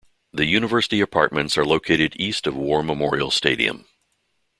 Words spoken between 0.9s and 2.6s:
Apartments are located east of